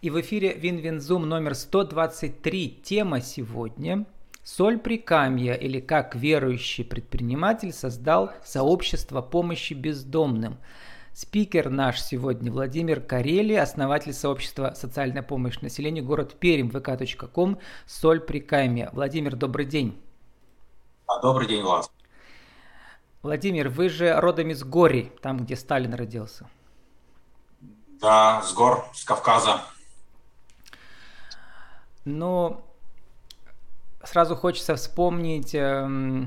[0.00, 2.80] И в эфире Win-Win Zoom номер 123.
[2.84, 4.06] Тема сегодня–
[4.44, 10.58] Соль Прикамья или как верующий предприниматель создал сообщество помощи бездомным.
[11.12, 18.90] Спикер наш сегодня Владимир Карели, основатель сообщества «Социальная помощь населению», город Пермь, vk.com, Соль Прикамья.
[18.92, 20.00] Владимир, добрый день.
[21.20, 21.90] Добрый день, Влад.
[23.22, 26.48] Владимир, вы же родом из Гори, там, где Сталин родился.
[28.00, 29.60] Да, с гор, с Кавказа.
[32.08, 32.64] Но
[34.02, 36.24] сразу хочется вспомнить э,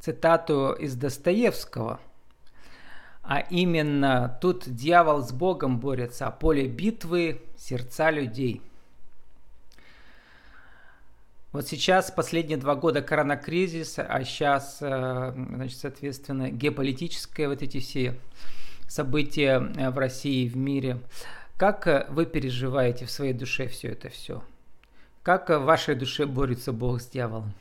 [0.00, 2.00] цитату из Достоевского.
[3.22, 8.60] А именно, тут дьявол с Богом борется, а поле битвы– сердца людей.
[11.52, 18.16] Вот сейчас, последние два года коронакризис, а сейчас, э, значит, соответственно, геополитические вот эти все
[18.88, 20.98] события э, в России и в мире.
[21.58, 24.42] Как э, вы переживаете в своей душе все это все?
[25.22, 27.52] Как в вашей душе борется Бог с дьяволом?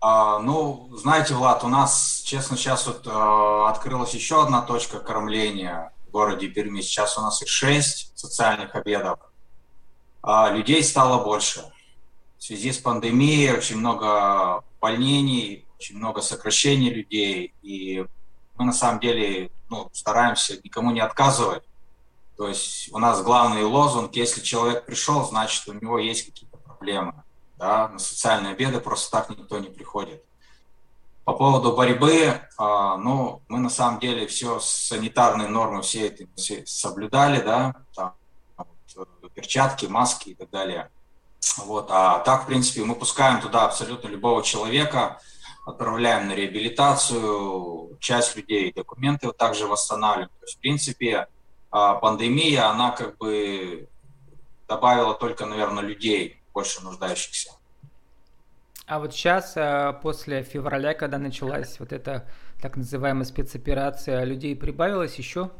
[0.00, 5.92] А, ну, знаете, Влад, у нас, честно, сейчас вот а, открылась еще одна точка кормления
[6.06, 6.80] в городе Перми.
[6.80, 9.18] Сейчас у нас их шесть социальных обедов.
[10.22, 11.64] А, людей стало больше.
[12.38, 17.52] В связи с пандемией очень много больнений, очень много сокращений людей.
[17.62, 18.06] И
[18.56, 21.64] мы на самом деле ну, стараемся никому не отказывать.
[22.38, 27.24] То есть у нас главный лозунг, если человек пришел, значит у него есть какие-то проблемы.
[27.56, 27.88] Да?
[27.88, 30.22] На социальные обеды просто так никто не приходит.
[31.24, 36.26] По поводу борьбы, а, ну, мы на самом деле все санитарные нормы все это
[36.64, 38.14] соблюдали, да, там,
[38.94, 40.90] вот, перчатки, маски и так далее.
[41.64, 45.20] Вот, а так, в принципе, мы пускаем туда абсолютно любого человека,
[45.66, 50.30] отправляем на реабилитацию, часть людей документы вот также восстанавливаем.
[50.38, 51.26] То есть, в принципе,
[51.70, 53.88] а пандемия, она как бы
[54.68, 57.52] добавила только, наверное, людей, больше нуждающихся.
[58.86, 62.26] А вот сейчас, э, после февраля, когда началась вот эта
[62.60, 65.50] так называемая спецоперация, людей прибавилось еще?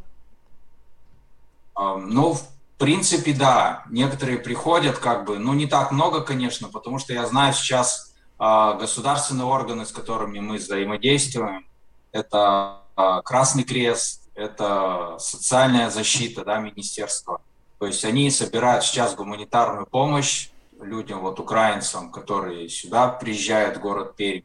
[1.76, 2.42] Ну, в
[2.78, 3.84] принципе, да.
[3.90, 8.74] Некоторые приходят, как бы, ну, не так много, конечно, потому что я знаю сейчас а,
[8.74, 11.66] государственные органы, с которыми мы взаимодействуем.
[12.12, 17.40] Это а, Красный Крест, это социальная защита, да, министерство.
[17.78, 20.50] То есть они собирают сейчас гуманитарную помощь
[20.80, 24.42] людям, вот украинцам, которые сюда приезжают в город Пермь,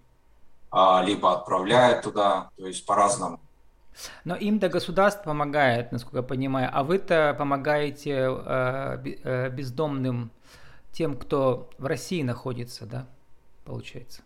[0.72, 3.40] а, либо отправляют туда, то есть по-разному.
[4.26, 10.32] Но им-то государство помогает, насколько я понимаю, а вы-то помогаете э, э, бездомным
[10.92, 13.06] тем, кто в России находится, да,
[13.66, 14.24] получается?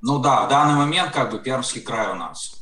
[0.00, 2.60] Ну да, в данный момент как бы Пермский край у нас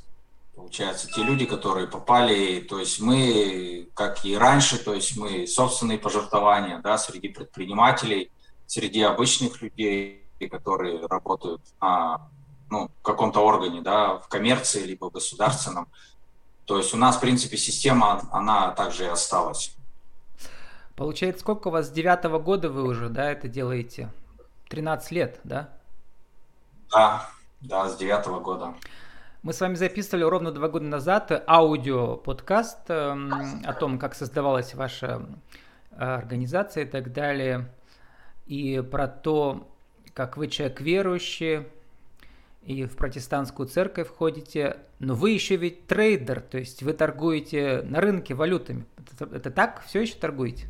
[0.68, 5.98] получается, те люди, которые попали, то есть мы, как и раньше, то есть мы собственные
[5.98, 8.30] пожертвования, да, среди предпринимателей,
[8.66, 12.28] среди обычных людей, которые работают на,
[12.68, 15.88] ну, в каком-то органе, да, в коммерции, либо в государственном.
[16.66, 19.74] То есть у нас, в принципе, система, она также и осталась.
[20.96, 24.10] Получается, сколько у вас с девятого года вы уже, да, это делаете?
[24.68, 25.70] 13 лет, да?
[26.90, 27.30] Да,
[27.62, 28.74] да, с девятого года.
[29.42, 35.26] Мы с вами записывали ровно два года назад аудио-подкаст эм, о том, как создавалась ваша
[35.96, 37.72] организация и так далее,
[38.46, 39.68] и про то,
[40.12, 41.68] как вы человек верующий,
[42.64, 48.00] и в протестантскую церковь ходите, но вы еще ведь трейдер, то есть вы торгуете на
[48.00, 48.86] рынке валютами.
[49.12, 49.84] Это, это так?
[49.86, 50.68] Все еще торгуете?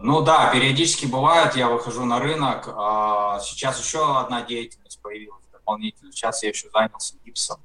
[0.00, 2.68] Ну да, периодически бывает, я выхожу на рынок.
[2.74, 6.12] А сейчас еще одна деятельность появилась дополнительно.
[6.12, 7.60] Сейчас я еще занялся гипсом.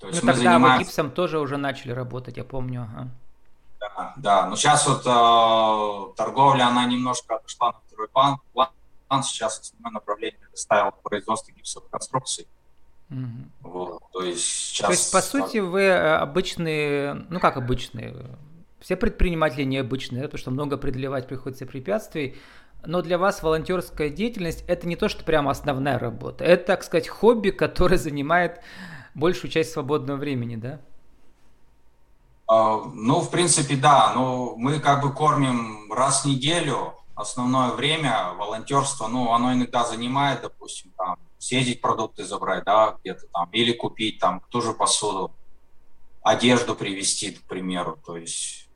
[0.00, 0.78] То есть ну, мы тогда занимаемся...
[0.78, 2.82] вы гипсом тоже уже начали работать, я помню.
[2.82, 3.08] Ага.
[3.80, 4.46] Да, да.
[4.46, 8.38] Но сейчас вот э, торговля, она немножко отошла на второй план.
[8.52, 8.70] план
[9.22, 12.46] сейчас основное направление ставил производство гипсовых конструкций.
[13.10, 13.70] Угу.
[13.70, 14.86] Вот, то есть сейчас...
[14.86, 18.14] То есть, по сути, вы э, обычные, ну как обычные,
[18.80, 22.38] все предприниматели необычные, да, потому что много преодолевать приходится препятствий,
[22.84, 26.44] но для вас волонтерская деятельность это не то, что прямо основная работа.
[26.44, 28.60] Это, так сказать, хобби, которое занимает
[29.14, 30.80] большую часть свободного времени, да?
[32.46, 34.12] А, ну, в принципе, да.
[34.14, 36.94] Но мы как бы кормим раз в неделю.
[37.14, 43.48] Основное время волонтерство, ну, оно иногда занимает, допустим, там, съездить продукты забрать, да, где-то там,
[43.52, 45.30] или купить там ту же посуду,
[46.22, 47.98] одежду привезти, к примеру.
[48.04, 48.68] То есть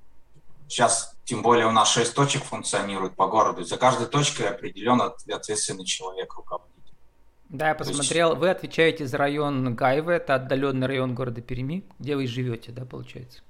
[0.69, 3.65] сейчас тем более у нас шесть точек функционирует по городу.
[3.65, 6.75] За каждой точкой определен ответственный человек, руководитель.
[7.49, 8.41] Да, я посмотрел, есть...
[8.41, 13.43] вы отвечаете за район Гайвы, это отдаленный район города Перми, где вы живете, да, получается?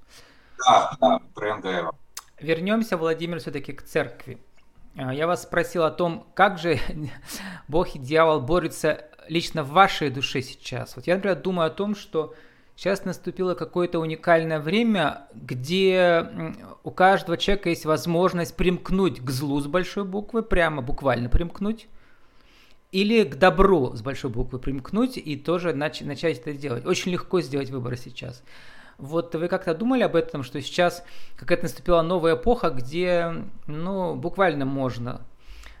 [0.65, 1.95] Да, да, про НГЭВа.
[2.39, 4.37] Вернемся, Владимир, все-таки к церкви.
[4.97, 6.79] А, я вас спросил о том, как же
[7.67, 10.95] Бог и дьявол борются лично в вашей душе сейчас.
[10.95, 12.35] Вот я, например, думаю о том, что
[12.75, 19.67] сейчас наступило какое-то уникальное время, где у каждого человека есть возможность примкнуть к злу с
[19.67, 21.87] большой буквы, прямо буквально примкнуть,
[22.91, 26.85] или к добру с большой буквы примкнуть и тоже нач- начать это делать.
[26.85, 28.43] Очень легко сделать выбор сейчас.
[28.97, 31.03] Вот вы как-то думали об этом, что сейчас
[31.35, 35.21] какая-то наступила новая эпоха, где, ну, буквально можно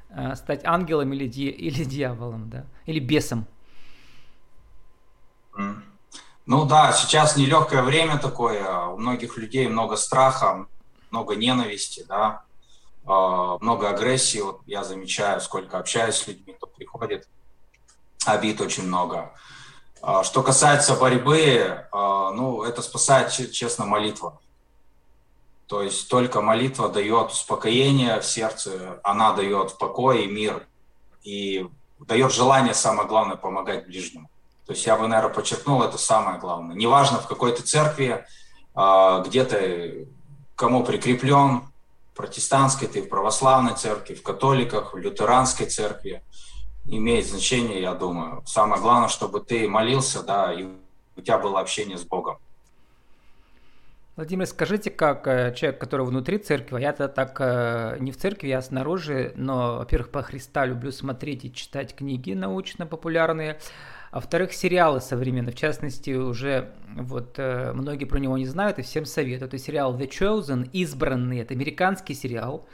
[0.09, 3.45] э, стать ангелом или, ди- или дьяволом, да, или бесом?
[6.45, 10.67] Ну да, сейчас нелегкое время такое, у многих людей много страха,
[11.09, 12.43] много ненависти, да,
[13.05, 14.39] а, много агрессии.
[14.39, 17.27] Вот я замечаю, сколько общаюсь с людьми, кто приходит,
[18.27, 19.33] обид очень много.
[20.03, 24.39] А, что касается борьбы, а, ну, это спасает, честно, молитва.
[25.65, 30.67] То есть только молитва дает успокоение в сердце, она дает покой и мир,
[31.23, 34.29] и дает желание, самое главное, помогать ближнему.
[34.65, 36.75] То есть я бы, наверное, подчеркнул, это самое главное.
[36.75, 38.25] Неважно, в какой то церкви,
[38.73, 40.07] а, где ты,
[40.55, 41.61] кому прикреплен,
[42.13, 46.23] в протестантской ты, в православной церкви, в католиках, в лютеранской церкви,
[46.87, 48.43] имеет значение, я думаю.
[48.45, 50.67] Самое главное, чтобы ты молился, да, и
[51.15, 52.37] у тебя было общение с Богом.
[54.15, 58.61] Владимир, скажите, как э, человек, который внутри церкви, я-то так э, не в церкви, я
[58.61, 63.59] снаружи, но, во-первых, по Христа люблю смотреть и читать книги научно-популярные,
[64.15, 68.81] а во-вторых, сериалы современные, в частности, уже вот э, многие про него не знают и
[68.81, 69.49] всем советую.
[69.49, 72.65] Это сериал The Chosen, «Избранный», это американский сериал,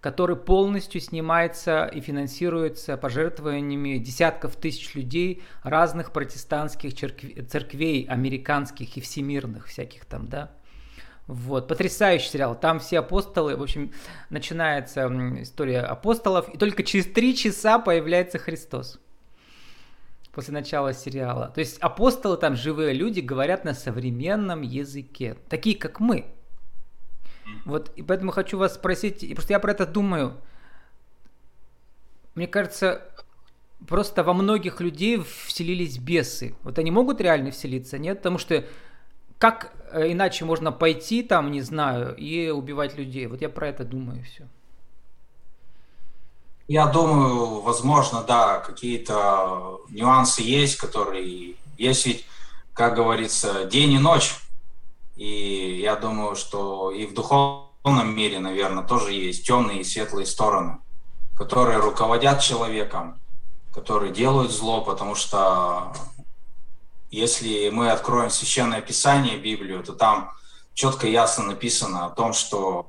[0.00, 9.02] который полностью снимается и финансируется пожертвованиями десятков тысяч людей разных протестантских церквей, церквей американских и
[9.02, 10.50] всемирных всяких там, да.
[11.26, 12.58] Вот, потрясающий сериал.
[12.58, 13.92] Там все апостолы, в общем,
[14.30, 15.06] начинается
[15.42, 18.98] история апостолов, и только через три часа появляется Христос
[20.32, 21.50] после начала сериала.
[21.54, 26.26] То есть апостолы там живые люди говорят на современном языке, такие как мы.
[27.64, 30.36] Вот, и поэтому хочу вас спросить, и просто я про это думаю.
[32.34, 33.02] Мне кажется,
[33.88, 36.54] просто во многих людей вселились бесы.
[36.62, 38.18] Вот они могут реально вселиться, нет?
[38.18, 38.64] Потому что
[39.38, 43.26] как э, иначе можно пойти там, не знаю, и убивать людей?
[43.26, 44.46] Вот я про это думаю все.
[46.70, 52.24] Я думаю, возможно, да, какие-то нюансы есть, которые есть ведь,
[52.74, 54.36] как говорится, день и ночь.
[55.16, 60.78] И я думаю, что и в духовном мире, наверное, тоже есть темные и светлые стороны,
[61.36, 63.20] которые руководят человеком,
[63.74, 65.92] которые делают зло, потому что
[67.10, 70.30] если мы откроем Священное Писание, Библию, то там
[70.74, 72.86] четко и ясно написано о том, что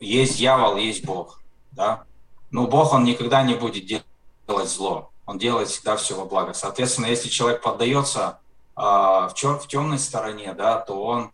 [0.00, 1.42] есть дьявол, есть Бог.
[1.72, 2.07] Да?
[2.50, 5.10] Но Бог, Он никогда не будет делать зло.
[5.26, 6.54] Он делает всегда все во благо.
[6.54, 8.38] Соответственно, если человек поддается
[8.76, 11.30] э, в, чер- в темной стороне, да, то он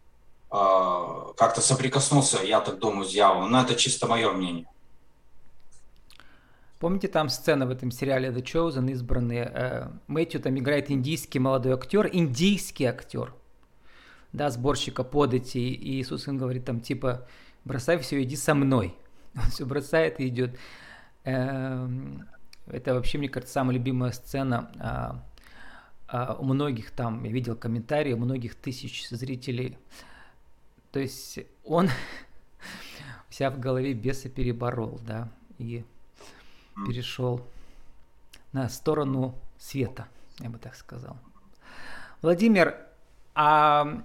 [0.50, 3.52] э, как-то соприкоснулся, я так думаю, с дьяволом.
[3.52, 4.66] Но это чисто мое мнение.
[6.80, 9.50] Помните там сцена в этом сериале The Chosen, избранные?
[9.54, 13.32] Э, Мэтью там играет индийский молодой актер, индийский актер,
[14.32, 17.28] да, сборщика подати, и Иисус им говорит там типа,
[17.64, 18.96] бросай все, иди со мной.
[19.36, 20.58] Он все бросает и идет.
[21.24, 22.28] Эм,
[22.66, 25.24] это вообще, мне кажется, самая любимая сцена а,
[26.06, 29.78] а, у многих там, я видел комментарии, у многих тысяч зрителей.
[30.92, 31.88] То есть он
[33.28, 35.28] вся в голове беса переборол, да,
[35.58, 35.84] и
[36.86, 37.46] перешел
[38.52, 40.06] на сторону света,
[40.40, 41.16] я бы так сказал.
[42.22, 42.76] Владимир,
[43.34, 44.04] а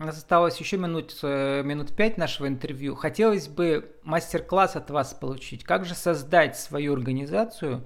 [0.00, 2.94] у нас осталось еще минут, э, минут пять нашего интервью.
[2.94, 5.64] Хотелось бы мастер-класс от вас получить.
[5.64, 7.84] Как же создать свою организацию?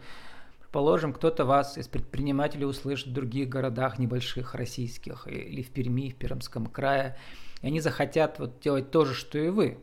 [0.61, 6.17] Предположим, кто-то вас из предпринимателей услышит в других городах небольших российских или в Перми, в
[6.17, 7.17] Пермском крае.
[7.63, 9.79] И они захотят вот делать то же, что и вы.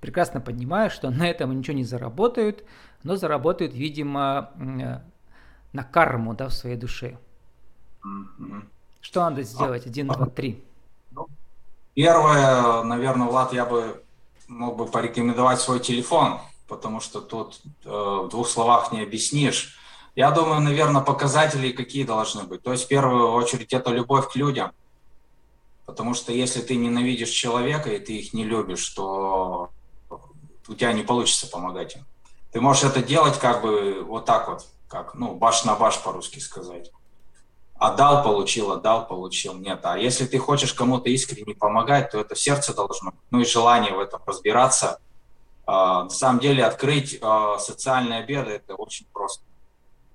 [0.00, 2.62] Прекрасно понимаю, что на этом ничего не заработают,
[3.02, 5.00] но заработают, видимо, э,
[5.72, 7.18] на карму да, в своей душе.
[9.00, 9.86] Что надо сделать?
[9.86, 10.62] Один, два, три.
[11.98, 14.04] Первое, наверное, Влад, я бы
[14.46, 16.38] мог бы порекомендовать свой телефон,
[16.68, 19.76] потому что тут э, в двух словах не объяснишь.
[20.14, 22.62] Я думаю, наверное, показатели какие должны быть.
[22.62, 24.70] То есть, в первую очередь, это любовь к людям.
[25.86, 29.70] Потому что если ты ненавидишь человека и ты их не любишь, то
[30.68, 32.06] у тебя не получится помогать им.
[32.52, 36.38] Ты можешь это делать как бы вот так вот, как, ну, баш на баш по-русски
[36.38, 36.92] сказать.
[37.78, 39.54] Отдал, получил, отдал, получил.
[39.54, 39.80] Нет.
[39.84, 44.00] А если ты хочешь кому-то искренне помогать, то это сердце должно, ну и желание в
[44.00, 45.00] этом разбираться.
[45.66, 49.44] А, на самом деле открыть а, социальные обеды– это очень просто.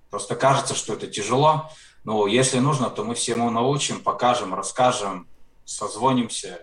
[0.10, 1.70] Просто кажется, что это тяжело,
[2.04, 5.28] но если нужно, то мы всему научим, покажем, расскажем,
[5.66, 6.60] созвонимся,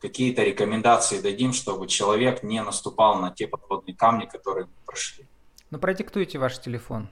[0.00, 5.26] какие-то рекомендации дадим, чтобы человек не наступал на те подводные камни, которые мы прошли.
[5.70, 7.08] Ну, продиктуйте ваш телефон.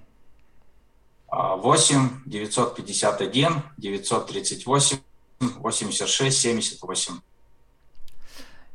[1.30, 4.98] 8 951 938
[5.40, 7.14] 86 78.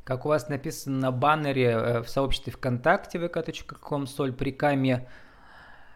[0.03, 5.07] Как у вас написано на баннере э, в сообществе ВКонтакте vk.com соль при каме,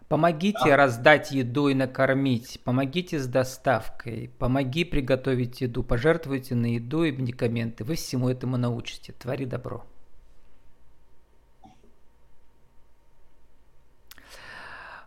[0.07, 0.77] помогите да.
[0.77, 7.83] раздать еду и накормить, помогите с доставкой, помоги приготовить еду, пожертвуйте на еду и медикаменты.
[7.83, 9.13] Вы всему этому научите.
[9.13, 9.83] Твори добро.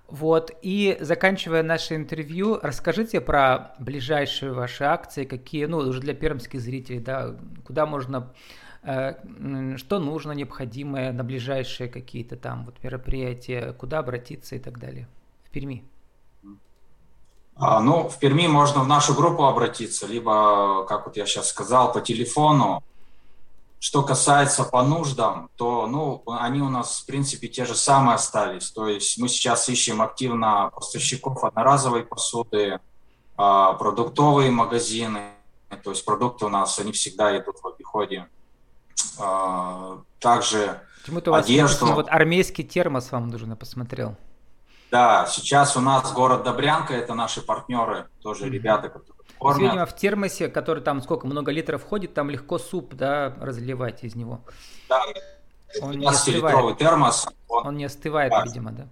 [0.09, 6.61] Вот, и заканчивая наше интервью, расскажите про ближайшие ваши акции, какие, ну, уже для пермских
[6.61, 7.35] зрителей, да,
[7.67, 8.33] куда можно,
[8.85, 15.09] э, что нужно, необходимое на ближайшие какие-то там вот мероприятия, куда обратиться и так далее
[15.45, 15.83] в Перми.
[17.57, 21.93] А, ну, в Перми можно в нашу группу обратиться, либо, как вот я сейчас сказал,
[21.93, 22.85] по телефону
[23.79, 28.71] что касается по нуждам, то ну, они у нас, в принципе, те же самые остались.
[28.71, 32.81] То есть мы сейчас ищем активно поставщиков одноразовой посуды,
[33.37, 35.31] а, продуктовые магазины.
[35.85, 38.29] То есть продукты у нас, они всегда идут в обиходе.
[39.19, 41.87] А, также Почему-то у вас одежду.
[41.87, 44.17] вот армейский термос вам нужен, я посмотрел.
[44.91, 48.51] Да, сейчас у нас город Добрянка, это наши партнеры, тоже mm-hmm.
[48.51, 49.61] ребята, которые Кормят.
[49.61, 54.15] Видимо, в термосе, который там сколько, много литров входит, там легко суп, да, разливать из
[54.15, 54.41] него.
[54.89, 55.03] Да,
[55.83, 56.79] он не остывает.
[56.79, 57.27] термос.
[57.49, 58.45] Он, он не остывает, да.
[58.45, 58.89] видимо, да?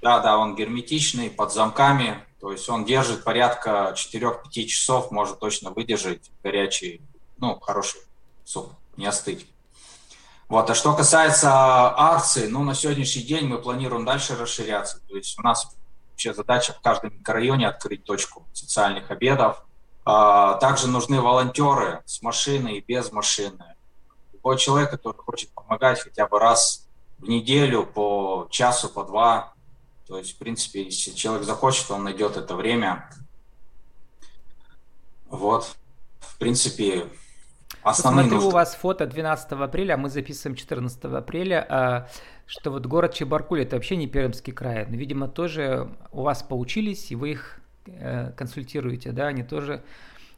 [0.00, 5.70] Да, да, он герметичный, под замками, то есть он держит порядка 4-5 часов, может точно
[5.70, 7.00] выдержать горячий,
[7.38, 8.00] ну, хороший
[8.44, 9.46] суп, не остыть.
[10.48, 15.00] Вот, а что касается акций, ну, на сегодняшний день мы планируем дальше расширяться.
[15.08, 15.74] То есть у нас
[16.10, 19.64] вообще задача в каждом микрорайоне открыть точку социальных обедов,
[20.04, 23.64] также нужны волонтеры с машиной и без машины.
[24.32, 26.86] Любой человек, который хочет помогать хотя бы раз
[27.18, 29.54] в неделю по часу, по два.
[30.06, 33.08] То есть, в принципе, если человек захочет, он найдет это время.
[35.30, 35.74] Вот,
[36.20, 37.06] в принципе,
[37.82, 38.48] основные Смотрю, нужды.
[38.48, 42.08] у вас фото 12 апреля, а мы записываем 14 апреля, а,
[42.46, 47.10] что вот город Чебаркуль, это вообще не Пермский край, но, видимо, тоже у вас поучились,
[47.10, 47.60] и вы их
[48.36, 49.82] консультируете, да, они тоже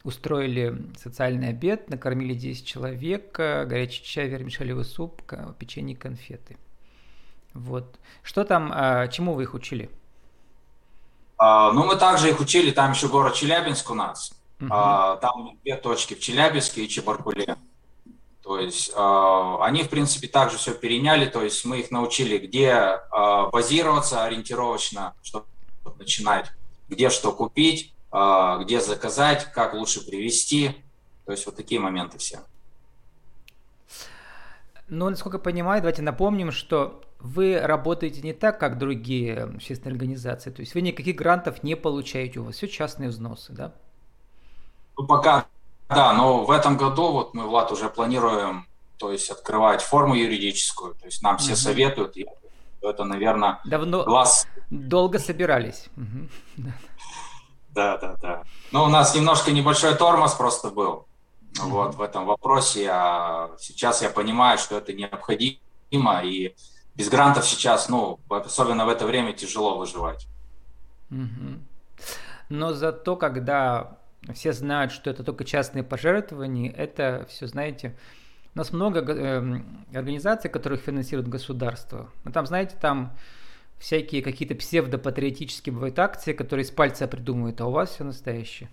[0.03, 5.21] устроили социальный обед, накормили 10 человек, э, горячий чай, вермишелевый суп,
[5.59, 6.57] печенье, конфеты.
[7.53, 7.99] Вот.
[8.23, 9.89] Что там, а, чему вы их учили?
[11.37, 14.33] А, ну, мы также их учили, там еще город Челябинск у нас.
[14.69, 17.55] А, там две точки в Челябинске и Чебаркуле.
[18.43, 22.71] То есть а, они, в принципе, также все переняли, то есть мы их научили, где
[22.71, 25.45] а, базироваться ориентировочно, чтобы
[25.99, 26.51] начинать
[26.89, 30.75] где что купить, а, где заказать, как лучше привезти.
[31.25, 32.39] То есть вот такие моменты все.
[34.87, 40.51] Ну, насколько я понимаю, давайте напомним, что вы работаете не так, как другие общественные организации.
[40.51, 43.73] То есть вы никаких грантов не получаете, у вас все частные взносы, да?
[44.97, 45.45] Ну, пока,
[45.89, 48.65] да, но в этом году вот мы, Влад, уже планируем,
[48.97, 50.95] то есть открывать форму юридическую.
[50.95, 51.59] То есть нам все угу.
[51.59, 52.17] советуют,
[52.81, 54.03] и это, наверное, Давно...
[54.03, 55.87] глаз Долго собирались.
[57.69, 58.43] Да, да, да.
[58.71, 61.05] Ну, у нас немножко небольшой тормоз просто был
[61.61, 62.89] вот в этом вопросе.
[62.91, 66.55] А сейчас я понимаю, что это необходимо, и
[66.95, 70.27] без грантов сейчас, ну, особенно в это время, тяжело выживать.
[72.49, 73.97] Но зато, когда
[74.33, 77.97] все знают, что это только частные пожертвования, это все, знаете,
[78.57, 79.61] у нас много э,
[79.93, 82.09] организаций, которых финансирует государство.
[82.23, 83.15] Но там, знаете, там
[83.77, 88.71] всякие какие-то псевдопатриотические бывают акции, которые с пальца придумывают, а у вас все настоящее.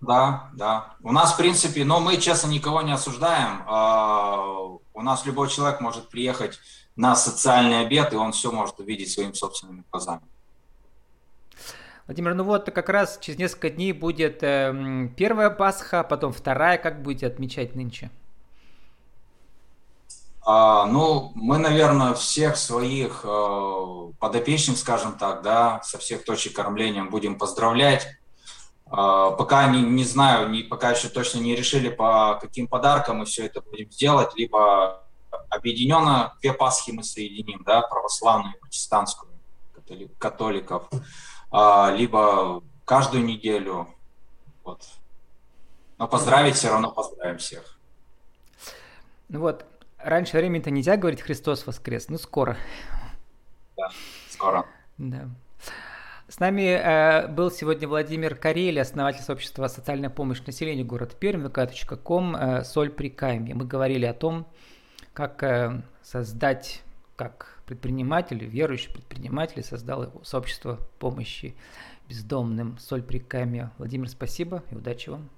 [0.00, 0.94] Да, да.
[1.02, 3.64] У нас, в принципе, но мы, честно, никого не осуждаем.
[3.66, 4.44] А,
[4.94, 6.60] у нас любой человек может приехать
[6.94, 10.22] на социальный обед, и он все может увидеть своими собственными глазами.
[12.08, 16.78] Владимир, ну вот как раз через несколько дней будет э, первая Пасха, потом вторая.
[16.78, 18.10] Как будете отмечать нынче?
[20.40, 27.04] А, ну, мы, наверное, всех своих э, подопечных, скажем так, да, со всех точек кормления
[27.04, 28.06] будем поздравлять.
[28.86, 33.26] Э, пока не, не знаю, не, пока еще точно не решили, по каким подаркам мы
[33.26, 35.04] все это будем сделать, либо
[35.50, 39.30] объединенно две Пасхи мы соединим, да, православную и протестантскую
[40.18, 40.88] католиков.
[41.50, 43.88] А, либо каждую неделю.
[44.64, 44.86] Вот.
[45.98, 47.78] Но поздравить все равно поздравим всех.
[49.28, 49.66] Ну вот,
[49.98, 52.56] раньше времени-то нельзя говорить Христос воскрес, ну скоро.
[53.76, 53.90] Да,
[54.30, 54.66] скоро.
[54.96, 55.28] Да.
[56.28, 62.36] С нами э, был сегодня Владимир Карель, основатель сообщества «Социальная помощь населению город Пермь», vk.com,
[62.36, 63.54] э, «Соль при кайме».
[63.54, 64.46] Мы говорили о том,
[65.14, 66.82] как э, создать,
[67.16, 71.54] как предприниматель, верующий предприниматель, создал его сообщество помощи
[72.08, 73.70] бездомным «Соль при кайме».
[73.78, 75.28] Владимир, спасибо и удачи вам.